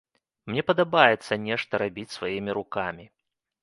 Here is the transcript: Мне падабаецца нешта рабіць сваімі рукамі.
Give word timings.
Мне 0.51 0.63
падабаецца 0.69 1.39
нешта 1.45 1.73
рабіць 1.85 2.09
сваімі 2.19 2.51
рукамі. 2.63 3.05